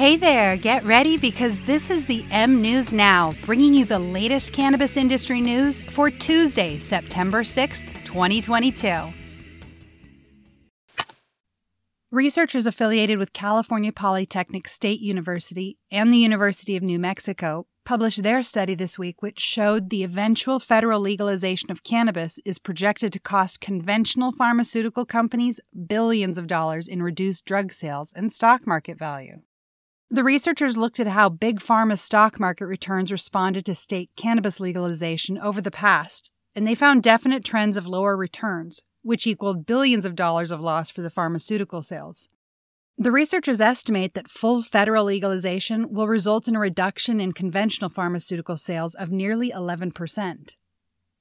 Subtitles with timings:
[0.00, 4.54] Hey there, get ready because this is the M News Now, bringing you the latest
[4.54, 9.12] cannabis industry news for Tuesday, September 6th, 2022.
[12.10, 18.42] Researchers affiliated with California Polytechnic State University and the University of New Mexico published their
[18.42, 23.60] study this week, which showed the eventual federal legalization of cannabis is projected to cost
[23.60, 29.42] conventional pharmaceutical companies billions of dollars in reduced drug sales and stock market value.
[30.12, 35.38] The researchers looked at how Big Pharma's stock market returns responded to state cannabis legalization
[35.38, 40.16] over the past, and they found definite trends of lower returns, which equaled billions of
[40.16, 42.28] dollars of loss for the pharmaceutical sales.
[42.98, 48.56] The researchers estimate that full federal legalization will result in a reduction in conventional pharmaceutical
[48.56, 50.56] sales of nearly 11%.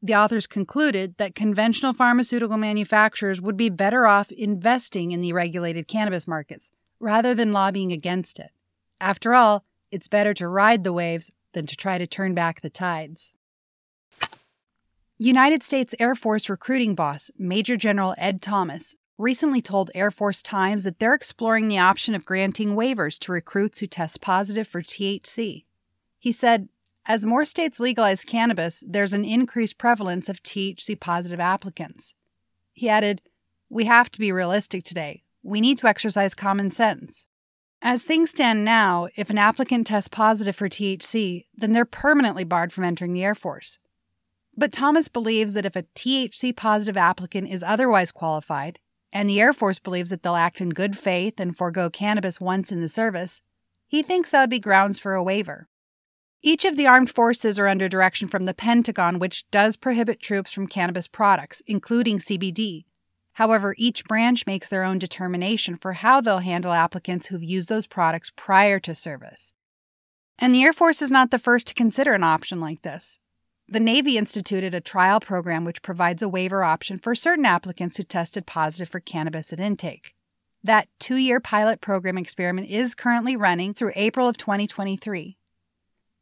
[0.00, 5.88] The authors concluded that conventional pharmaceutical manufacturers would be better off investing in the regulated
[5.88, 8.52] cannabis markets rather than lobbying against it.
[9.00, 12.70] After all, it's better to ride the waves than to try to turn back the
[12.70, 13.32] tides.
[15.18, 20.84] United States Air Force recruiting boss, Major General Ed Thomas, recently told Air Force Times
[20.84, 25.64] that they're exploring the option of granting waivers to recruits who test positive for THC.
[26.18, 26.68] He said,
[27.06, 32.14] As more states legalize cannabis, there's an increased prevalence of THC positive applicants.
[32.74, 33.22] He added,
[33.70, 35.22] We have to be realistic today.
[35.42, 37.26] We need to exercise common sense.
[37.88, 42.72] As things stand now, if an applicant tests positive for THC, then they're permanently barred
[42.72, 43.78] from entering the Air Force.
[44.56, 48.80] But Thomas believes that if a THC positive applicant is otherwise qualified,
[49.12, 52.72] and the Air Force believes that they'll act in good faith and forego cannabis once
[52.72, 53.40] in the service,
[53.86, 55.68] he thinks that would be grounds for a waiver.
[56.42, 60.52] Each of the armed forces are under direction from the Pentagon, which does prohibit troops
[60.52, 62.82] from cannabis products, including CBD,
[63.36, 67.86] However, each branch makes their own determination for how they'll handle applicants who've used those
[67.86, 69.52] products prior to service.
[70.38, 73.18] And the Air Force is not the first to consider an option like this.
[73.68, 78.04] The Navy instituted a trial program which provides a waiver option for certain applicants who
[78.04, 80.14] tested positive for cannabis at intake.
[80.64, 85.36] That two year pilot program experiment is currently running through April of 2023.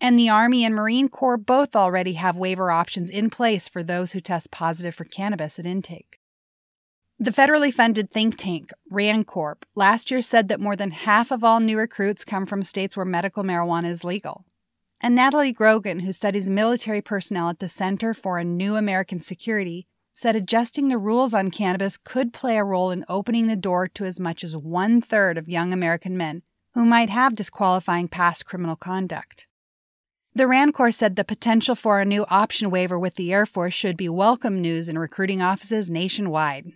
[0.00, 4.12] And the Army and Marine Corps both already have waiver options in place for those
[4.12, 6.19] who test positive for cannabis at intake.
[7.22, 11.44] The federally funded think tank, RAND Corp last year said that more than half of
[11.44, 14.46] all new recruits come from states where medical marijuana is legal.
[15.02, 19.86] And Natalie Grogan, who studies military personnel at the Center for a New American Security,
[20.14, 24.06] said adjusting the rules on cannabis could play a role in opening the door to
[24.06, 26.40] as much as one third of young American men
[26.72, 29.46] who might have disqualifying past criminal conduct.
[30.34, 33.74] The RAND Corps said the potential for a new option waiver with the Air Force
[33.74, 36.72] should be welcome news in recruiting offices nationwide.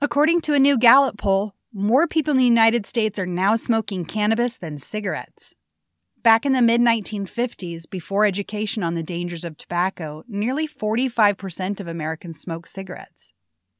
[0.00, 4.04] According to a new Gallup poll, more people in the United States are now smoking
[4.04, 5.56] cannabis than cigarettes.
[6.22, 11.88] Back in the mid 1950s, before education on the dangers of tobacco, nearly 45% of
[11.88, 13.32] Americans smoked cigarettes.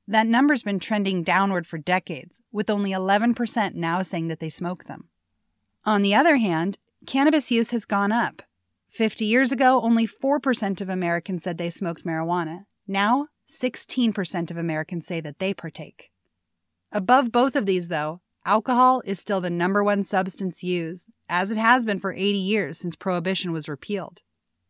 [0.09, 4.85] That number's been trending downward for decades, with only 11% now saying that they smoke
[4.85, 5.09] them.
[5.85, 8.43] On the other hand, cannabis use has gone up.
[8.89, 12.65] 50 years ago, only 4% of Americans said they smoked marijuana.
[12.89, 16.11] Now, 16% of Americans say that they partake.
[16.93, 21.57] Above both of these, though, alcohol is still the number one substance used, as it
[21.57, 24.23] has been for 80 years since Prohibition was repealed.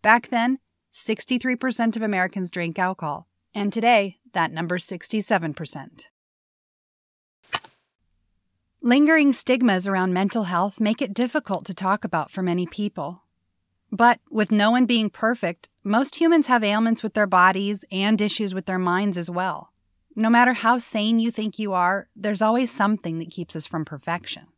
[0.03, 0.59] Back then,
[0.93, 6.05] 63% of Americans drank alcohol, and today, that number's 67%.
[8.81, 13.25] Lingering stigmas around mental health make it difficult to talk about for many people.
[13.91, 18.55] But with no one being perfect, most humans have ailments with their bodies and issues
[18.55, 19.73] with their minds as well.
[20.15, 23.85] No matter how sane you think you are, there's always something that keeps us from
[23.85, 24.49] perfection.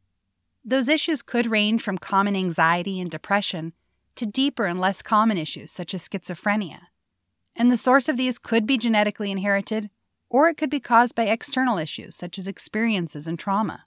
[0.64, 3.72] Those issues could range from common anxiety and depression
[4.16, 6.88] to deeper and less common issues such as schizophrenia.
[7.54, 9.90] And the source of these could be genetically inherited,
[10.28, 13.84] or it could be caused by external issues such as experiences and trauma.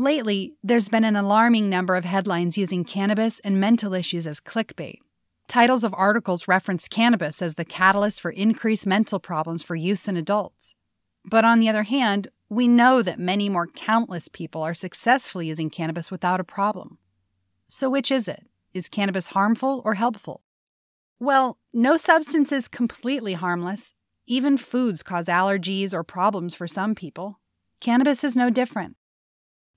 [0.00, 4.98] Lately, there's been an alarming number of headlines using cannabis and mental issues as clickbait.
[5.48, 10.16] Titles of articles reference cannabis as the catalyst for increased mental problems for youth and
[10.16, 10.76] adults.
[11.24, 15.68] But on the other hand, we know that many more countless people are successfully using
[15.68, 16.98] cannabis without a problem.
[17.66, 18.46] So, which is it?
[18.72, 20.42] Is cannabis harmful or helpful?
[21.18, 23.94] Well, no substance is completely harmless.
[24.28, 27.40] Even foods cause allergies or problems for some people.
[27.80, 28.94] Cannabis is no different.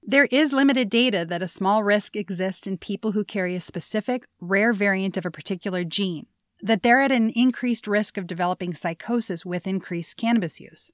[0.04, 4.26] There is limited data that a small risk exists in people who carry a specific,
[4.40, 6.26] rare variant of a particular gene,
[6.62, 10.90] that they're at an increased risk of developing psychosis with increased cannabis use.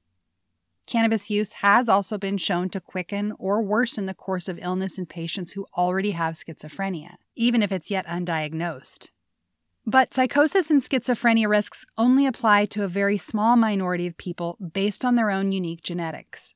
[0.86, 5.06] cannabis use has also been shown to quicken or worsen the course of illness in
[5.06, 9.09] patients who already have schizophrenia, even if it's yet undiagnosed.
[9.86, 15.06] But psychosis and schizophrenia risks only apply to a very small minority of people based
[15.06, 16.54] on their own unique genetics.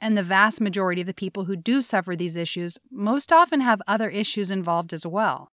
[0.00, 3.80] And the vast majority of the people who do suffer these issues most often have
[3.86, 5.50] other issues involved as well.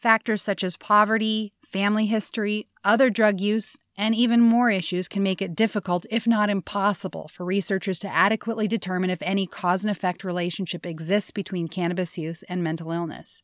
[0.00, 5.42] Factors such as poverty, family history, other drug use, and even more issues can make
[5.42, 10.24] it difficult, if not impossible, for researchers to adequately determine if any cause and effect
[10.24, 13.42] relationship exists between cannabis use and mental illness.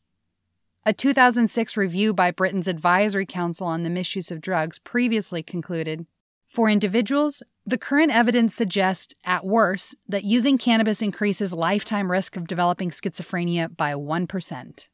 [0.83, 6.07] A 2006 review by Britain's Advisory Council on the Misuse of Drugs previously concluded
[6.57, 12.47] For individuals, the current evidence suggests, at worst, that using cannabis increases lifetime risk of
[12.47, 14.87] developing schizophrenia by 1%.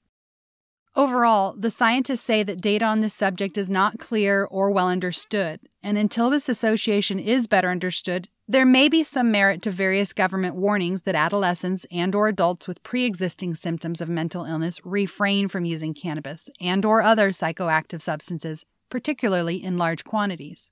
[0.94, 5.62] Overall, the scientists say that data on this subject is not clear or well understood,
[5.82, 10.56] and until this association is better understood, there may be some merit to various government
[10.56, 15.94] warnings that adolescents and or adults with pre-existing symptoms of mental illness refrain from using
[15.94, 20.70] cannabis and or other psychoactive substances, particularly in large quantities.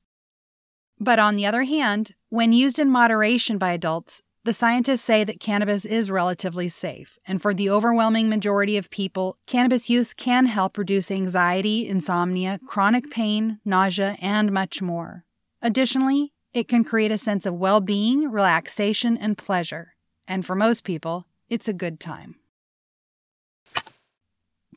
[1.03, 5.39] But on the other hand, when used in moderation by adults, the scientists say that
[5.39, 10.77] cannabis is relatively safe, and for the overwhelming majority of people, cannabis use can help
[10.77, 15.25] reduce anxiety, insomnia, chronic pain, nausea, and much more.
[15.59, 19.95] Additionally, it can create a sense of well being, relaxation, and pleasure.
[20.27, 22.35] And for most people, it's a good time.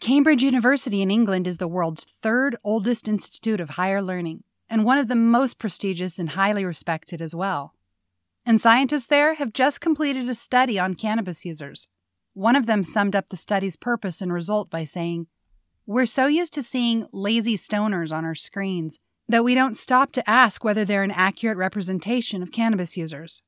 [0.00, 4.98] Cambridge University in England is the world's third oldest institute of higher learning, and one
[4.98, 7.74] of the most prestigious and highly respected as well.
[8.46, 11.88] And scientists there have just completed a study on cannabis users.
[12.34, 15.28] One of them summed up the study's purpose and result by saying,
[15.86, 20.28] We're so used to seeing lazy stoners on our screens that we don't stop to
[20.28, 23.42] ask whether they're an accurate representation of cannabis users.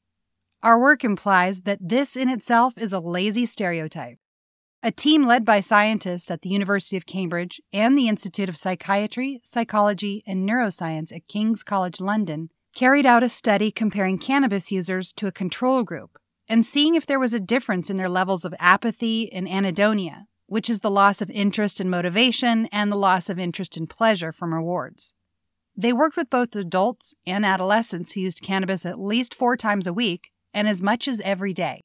[0.62, 4.18] Our work implies that this in itself is a lazy stereotype.
[4.86, 9.40] A team led by scientists at the University of Cambridge and the Institute of Psychiatry,
[9.42, 15.26] Psychology, and Neuroscience at King's College London carried out a study comparing cannabis users to
[15.26, 16.18] a control group
[16.48, 20.70] and seeing if there was a difference in their levels of apathy and anhedonia, which
[20.70, 24.54] is the loss of interest and motivation and the loss of interest and pleasure from
[24.54, 25.14] rewards.
[25.76, 29.92] They worked with both adults and adolescents who used cannabis at least four times a
[29.92, 31.80] week and as much as every day.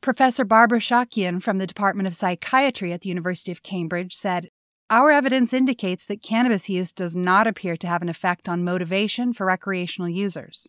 [0.00, 4.48] Professor Barbara Sahakian from the Department of Psychiatry at the University of Cambridge said,
[4.90, 9.32] Our evidence indicates that cannabis use does not appear to have an effect on motivation
[9.32, 10.68] for recreational users.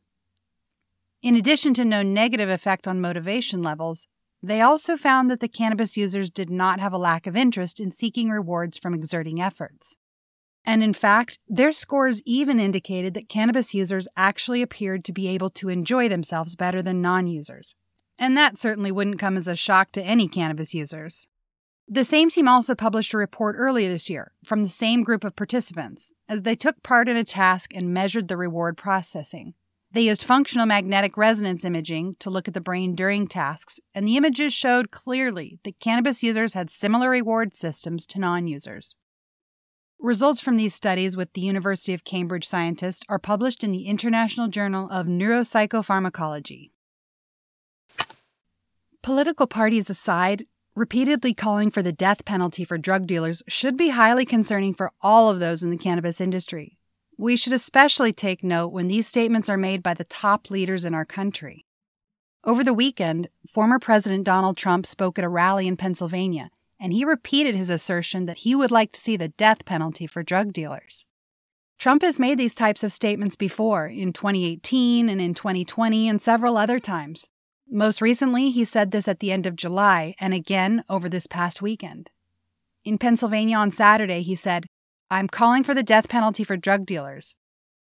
[1.21, 4.07] In addition to no negative effect on motivation levels,
[4.41, 7.91] they also found that the cannabis users did not have a lack of interest in
[7.91, 9.95] seeking rewards from exerting efforts.
[10.65, 15.49] And in fact, their scores even indicated that cannabis users actually appeared to be able
[15.51, 17.75] to enjoy themselves better than non users.
[18.19, 21.29] And that certainly wouldn't come as a shock to any cannabis users.
[21.87, 25.37] The same team also published a report earlier this year from the same group of
[25.37, 29.53] participants as they took part in a task and measured the reward processing.
[29.91, 34.17] They used functional magnetic resonance imaging to look at the brain during tasks, and the
[34.17, 38.95] images showed clearly that cannabis users had similar reward systems to non users.
[39.97, 44.47] Results from these studies with the University of Cambridge scientists are published in the International
[44.47, 46.69] Journal of Neuropsychopharmacology.
[49.01, 54.25] Political parties aside, repeatedly calling for the death penalty for drug dealers should be highly
[54.25, 56.77] concerning for all of those in the cannabis industry.
[57.17, 60.93] We should especially take note when these statements are made by the top leaders in
[60.93, 61.65] our country.
[62.43, 67.03] Over the weekend, former President Donald Trump spoke at a rally in Pennsylvania and he
[67.03, 71.05] repeated his assertion that he would like to see the death penalty for drug dealers.
[71.77, 76.57] Trump has made these types of statements before, in 2018 and in 2020 and several
[76.57, 77.29] other times.
[77.71, 81.61] Most recently, he said this at the end of July and again over this past
[81.61, 82.09] weekend.
[82.83, 84.65] In Pennsylvania on Saturday, he said,
[85.11, 87.35] I'm calling for the death penalty for drug dealers.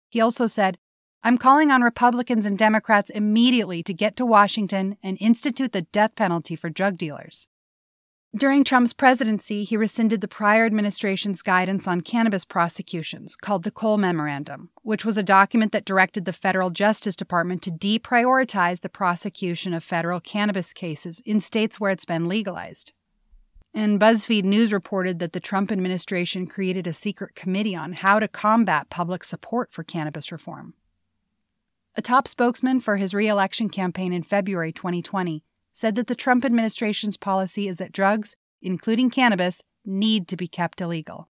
[0.09, 0.79] He also said,
[1.23, 6.15] I'm calling on Republicans and Democrats immediately to get to Washington and institute the death
[6.15, 7.47] penalty for drug dealers.
[8.37, 13.97] During Trump's presidency, he rescinded the prior administration's guidance on cannabis prosecutions, called the Cole
[13.97, 19.73] Memorandum, which was a document that directed the federal Justice Department to deprioritize the prosecution
[19.73, 22.91] of federal cannabis cases in states where it's been legalized.
[23.73, 28.27] And BuzzFeed News reported that the Trump administration created a secret committee on how to
[28.27, 30.73] combat public support for cannabis reform.
[31.95, 35.41] A top spokesman for his reelection campaign in February 2020
[35.75, 40.79] said that the Trump administration's policy is that drugs, including cannabis, need to be kept
[40.79, 41.27] illegal.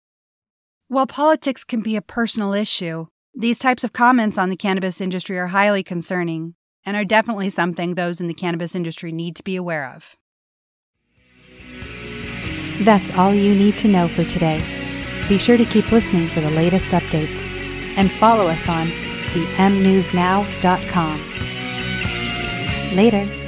[0.89, 5.39] While politics can be a personal issue, these types of comments on the cannabis industry
[5.39, 6.53] are highly concerning.
[6.85, 10.17] and are definitely something those in the cannabis industry need to be aware of.
[12.83, 14.61] That's all you need to know for today.
[15.29, 17.39] Be sure to keep listening for the latest updates
[17.95, 21.21] and follow us on the mnewsnow.com.
[22.97, 23.42] Later.